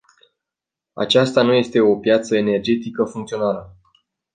Aceasta 0.93 1.41
nu 1.41 1.53
este 1.53 1.79
o 1.79 1.95
piață 1.97 2.35
energetică 2.37 3.03
funcțională. 3.03 3.77